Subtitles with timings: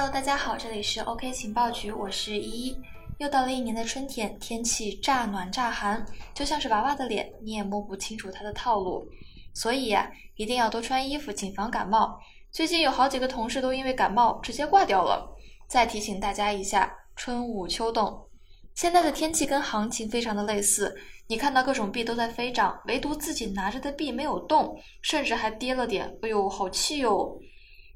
[0.00, 2.76] Hello，大家好，这里是 OK 情报局，我是依依。
[3.18, 6.02] 又到了一年的春天，天气乍暖乍寒，
[6.32, 9.06] 就像是娃娃的脸，你也摸不清楚它的套路。
[9.52, 12.18] 所以呀，一定要多穿衣服，谨防感冒。
[12.50, 15.36] 最近有好几个同事都因为感冒直接挂掉了。
[15.68, 18.26] 再提醒大家一下，春捂秋冻。
[18.74, 20.96] 现在的天气跟行情非常的类似，
[21.26, 26.10] 你看到各种币都在飞涨，唯独自己拿着的币没有动，甚至还跌了点。
[26.22, 27.38] 哎呦，好气哟！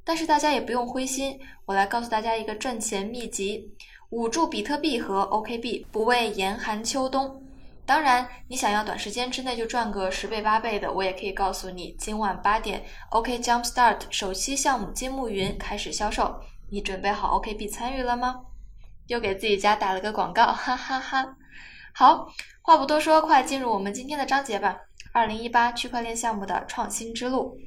[0.04, 3.72] 但是大家也不用灰心，我来告诉大家一个赚钱秘籍：
[4.10, 7.42] 捂住比特币和 OKB，不畏严寒秋冬。
[7.86, 16.34] 当然，你想要短时间之内就赚个十倍八倍的，我也可以告诉你，今晚八点，OK Jumpstart 首期项目金木云开始销售，
[16.70, 18.40] 你准备好 OKB 参与了吗？
[19.08, 21.36] 又给自己家打了个广告，哈哈哈。
[21.92, 22.26] 好，
[22.62, 24.78] 话不多说，快进入我们今天的章节吧。
[25.12, 27.58] 二零一八区块链项目的创新之路。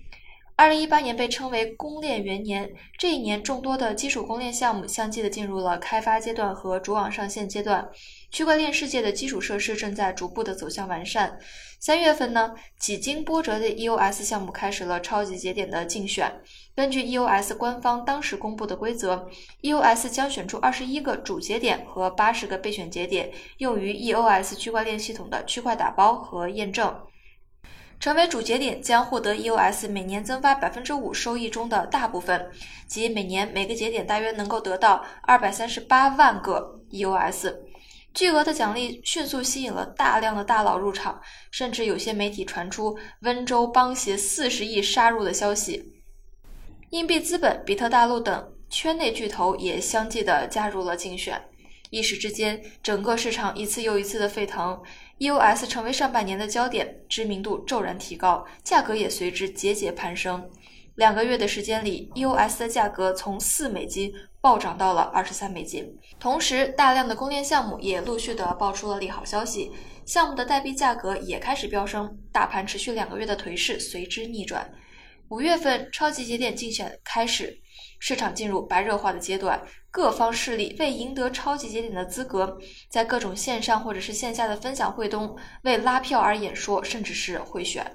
[0.58, 7.88] 二零一八年被称为公链元年，这一年众多的基础公链项目相继的进入了开发阶段和主网上线阶段，
[8.31, 11.38] 区块链世界的基础设施正在逐步的走向完善。
[11.80, 16.42] 三月份呢，几经波折的 EOS 项目开始了超级节点的竞选。
[16.76, 19.30] 根据 EOS 官方当时公布的规则
[19.62, 27.00] ，EOS 将选出二十一个主节点和八十个备选节点，用于 EOS 区块链系统的区块打包和验证。
[28.00, 32.50] 成为主节点将获得 EOS 每年增发百分之五收益中的大部分，
[32.88, 37.53] 即每年每个节点大约能够得到二百三十八万个 EOS。
[38.14, 45.94] 巨额的奖励迅速吸引了大量的大佬入场，甚至有些媒体传出温州帮携四十亿杀入的消息。
[46.92, 51.40] 硬币资本、比特大陆等圈内巨头也相继的加入了竞选，
[51.90, 54.82] 一时之间，整个市场一次又一次的沸腾。
[55.20, 60.50] EOS 成为上半年的焦点，知名度骤然提高，价格也随之节节攀升。
[60.96, 65.96] 两个月的时间里，EOS 的价格从四美金暴涨到了二十三美金。
[66.20, 69.72] 同时，大量的供电项目也陆续的爆出了利好消息，
[70.06, 74.72] 项目的代币价格也开始飙升，大盘持续两个月的颓势随之逆转。
[75.30, 77.59] 五月份，超级节点竞选开始。
[78.00, 82.58] 市场进入白热化的阶段，各方势力为赢得超级节点的资格，
[82.90, 87.86] 在各种线上或者是线下的分享会中为拉票而演说，甚至是贿选。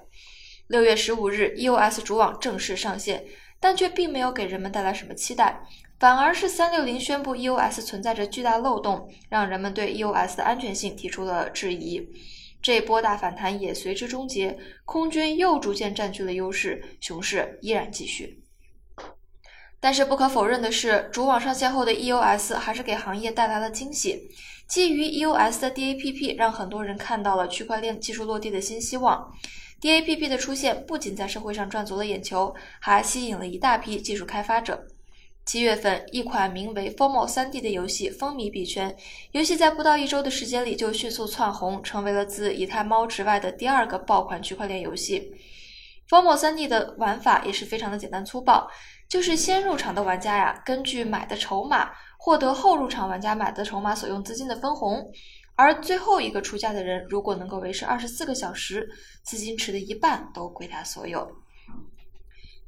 [0.68, 3.24] 六月十五日，EOS 主网正式上线，
[3.60, 5.60] 但却并没有给人们带来什么期待，
[5.98, 12.08] 反而是三六零宣布 EOS 存在着巨大漏洞，让人们对 EOS 的安全性提出了质疑。
[12.62, 18.41] 这波大反弹也随之终结，空军又逐渐占据了优势，熊市依然继续。
[19.82, 24.30] 但是不可否认的是，主网上线后的 EOS 还是给行业带来了惊喜。
[24.68, 29.28] 基于 EOS 的 DAPP 让很多人看到了区块链技术落地的新希望。
[29.80, 34.86] DAPP 的出现不仅在社会上赚足了眼球，还吸引了一大批技术开发者。
[35.44, 38.96] 七月份，一款名为 Formal 3D 的游戏风靡币圈，
[39.32, 45.32] 游戏在不到一周的时间里就迅速窜红，成为了自以太猫之外的第二个爆款区块链游戏。
[46.12, 48.70] Formal 3D 的玩法也是非常的简单粗暴。
[49.08, 55.10] 就是先入场的玩家呀，根据买的筹码获得后入场玩家买的筹码所用资金的分红，
[55.56, 58.86] 而最后一个出价的人如果能够维持二十四个小时，
[59.24, 61.26] 资金池的一半都归他所有。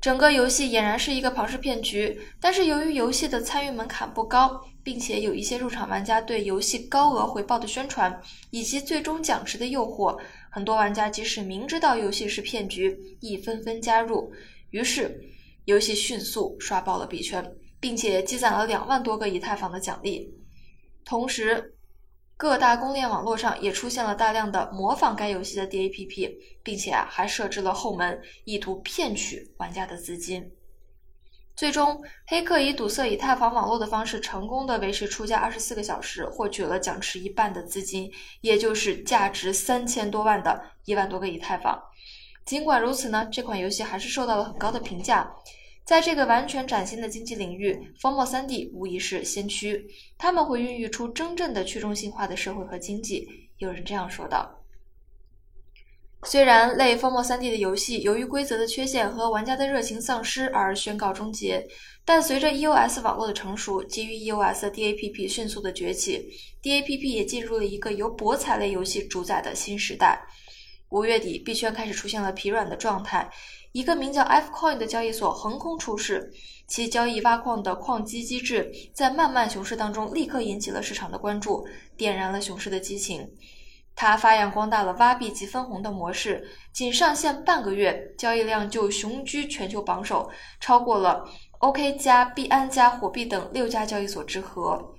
[0.04, 8.20] 整个游戏俨然是一个庞氏骗局，但是由于游戏的参与门槛不高，并且有一些入场玩家对游戏高额回报的宣传
[8.50, 10.14] 以及最终奖池的诱惑，
[10.50, 14.30] 很多玩家即使明知道游戏是骗局，亦纷纷加入。
[14.72, 15.18] 于是。
[15.64, 17.42] 游戏迅速刷爆了币圈，
[17.80, 20.30] 并且积攒了两万多个以太坊的奖励。
[21.06, 21.73] 同时，
[22.44, 30.52] 各大公链网络上也出现了大量的模仿该游戏的 DAPP，并且啊还设置了后门，意图骗取玩家的资金。
[31.56, 38.12] 最终，黑客以堵塞以太坊网络的方式，成功的维持出价二十四个小时，获取了奖池一半的资金，
[38.42, 41.82] 也就是价值三千多万的一万多个以太坊。
[42.44, 45.34] 尽管如此呢，这款游戏还是受到了很高的评价。
[45.84, 49.86] 在这个完全崭新的经济领域，Formal 3D 无疑是先驱。
[50.16, 53.28] 他们会孕育出真正的去中心化的社会和经济。
[53.58, 54.50] 有人这样说道。
[56.24, 61.62] 虽然类 Formal 3D 的游戏由于规则的缺陷和玩家的热情丧失而宣告终结，
[62.02, 66.26] 但随着 EOS 网络的成熟，基于 EOS 的 DAPP 迅速的崛起
[66.62, 70.18] ，DAPP 也进入了一个由博彩类游戏主宰的新时代。
[70.94, 73.28] 五月底，币圈开始出现了疲软的状态。
[73.72, 76.32] 一个名叫 Fcoin 的交易所横空出世，
[76.68, 83.28] 其交易挖矿的矿机机制在漫漫熊市当中立刻引起了市场的关注，点燃了熊市的激情。
[83.96, 90.30] 它发扬光大了挖币及分红的模式，仅上线半个月，交易量就雄居全球榜首，
[90.60, 91.24] 超过了
[91.58, 94.94] OK 加、币安加、火币等六家交易所之和。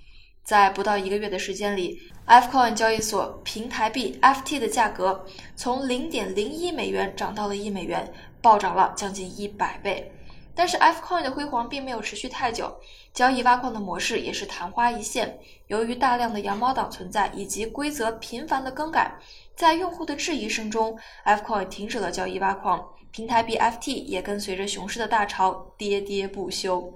[0.46, 5.26] 在不到一个月的时间里，Fcoin 交易所平台币 FT 的价格
[5.56, 8.14] 从零点零一美元涨到了一美元，
[8.44, 10.12] 暴涨了将近一百倍。
[10.54, 12.72] 但是 Fcoin 的辉煌并没有持续太久，
[13.12, 15.36] 交易挖矿的模式也是昙花一现。
[15.66, 19.12] 由于大量的羊毛党存在以及规则频繁的更改，
[19.56, 20.96] 在用户的质疑声中
[21.26, 26.94] ，Fcoin 停止了交易挖矿，平台币 FT 也跟随着熊市的大潮跌跌不休。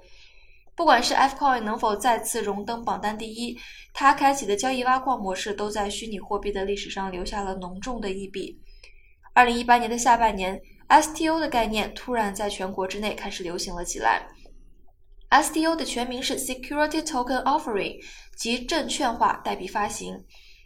[0.79, 3.59] 不管是 Fcoin 能否再次荣登榜单第一，
[3.93, 8.57] 它开启的交易挖矿模式都在虚拟货币的历史上留下了浓重的一笔。
[9.33, 10.57] 二零一八年的下半年。
[10.87, 14.25] STO 的概念突然在全国之内开始流行了起来。
[15.29, 17.97] STO 的全名是 Security Token Offering，
[18.37, 20.15] 即证券化代币发行。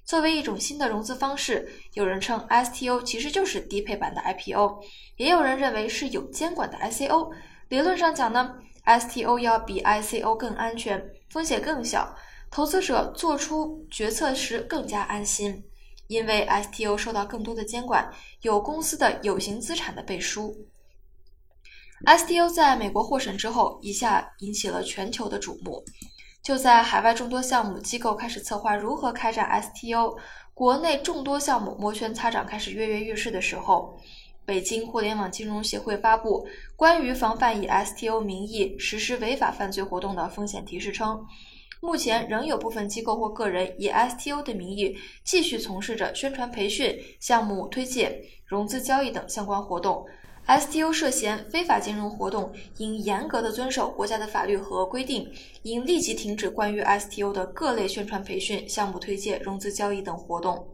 [0.06, 4.80] 作为一种新的融资方式，有人称 STO 其实就是低配版的 IPO，
[5.18, 7.34] 也有人认为是有监管的 ICO。
[7.70, 8.54] 理论上讲呢
[8.86, 12.16] ，STO 要比 ICO 更安全，风险更小，
[12.52, 15.64] 投资者做出决策时更加安心。
[16.08, 20.54] 因为 STO 受到更多的监管，有公司的有形资产的背书。
[22.06, 25.82] STO 在美国获审之后，一下引起了全球的瞩目。
[26.44, 30.18] 就在海外众多项目机构开始策划如何开展 STO，
[30.54, 33.98] 国内众多项目摩拳擦掌开始跃跃欲试的时候，
[34.46, 36.46] 北京互联网金融协会发布
[36.76, 41.26] 关于防范以 STO 名义实施违法犯罪活动的风险提示称。
[41.80, 44.96] 目前仍有部分机构或个人以 STO 的名义
[45.26, 50.06] 继续从事着宣传培训、项目推介、融资交易等相关活动。
[50.46, 55.30] STO 涉嫌非法金融活动，应严格的遵守国家的法律和规定，
[55.64, 60.66] 应立即停止关于 STO 的各类宣传培训、项目推介、融资交易等活动。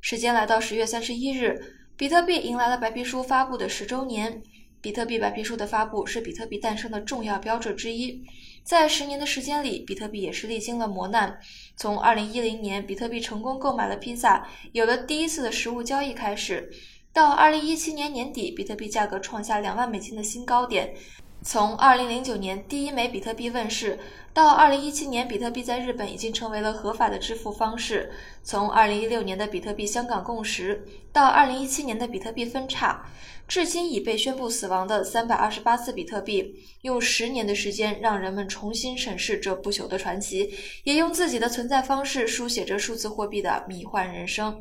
[0.00, 1.60] 时间来到十月三十一日，
[1.98, 4.40] 比特币迎来了白皮书发布的十周年。
[4.80, 8.22] 比特币白皮书的发布是比特币诞生的重要标志之一。
[8.62, 11.36] 在十年的时间里，比特币也是历经了磨难。
[11.74, 16.70] 从2010年比特币成功购买了披萨，有了第一次的实物交易开始，
[17.12, 20.94] 到2017年年底，比特币价格创下两万美金的新高点。
[21.42, 23.98] 从2009年第一枚比特币问世
[24.34, 28.12] 到2017年，比特币在日本已经成为了合法的支付方式。
[28.42, 33.04] 从2016年的比特币香港共识到2017年的比特币分叉。
[33.46, 40.52] 至今已被宣布死亡的三百二十八次比特币，用十年的时间让人们重新审视这不朽的传奇，
[40.84, 44.60] 也用自己的存在方式书写着数字货币的迷幻人生。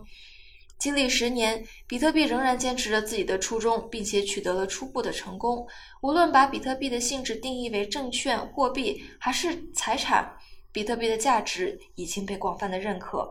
[0.78, 5.66] 经历十年，比特币仍然坚持着自己的初衷，并且取得了初步的成功。
[6.02, 10.32] 无论把比特币的性质定义为证券、货币还是财产，
[10.72, 13.28] 比特币的价值已经被广泛的认可。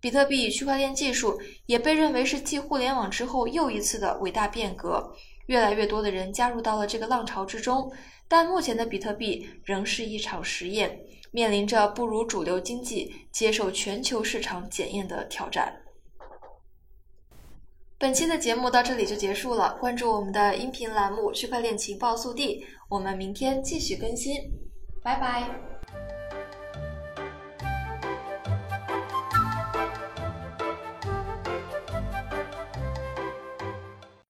[0.00, 5.12] 比特币与区块链技术也被认为是继互联网之后又一次的伟大变革，
[5.46, 7.90] 越来越多的人加入到了这个浪潮之中。
[8.28, 11.00] 但目前的比特币仍是一场实验，
[11.32, 15.74] 面临着不如主流经济、接受全球市场检验的挑战。
[17.98, 22.60] 本期的节目到这里就结束了，关注我们的音频栏目《区块链情报速递》，
[22.90, 24.36] 我们明天继续更新，
[25.02, 25.75] 拜拜。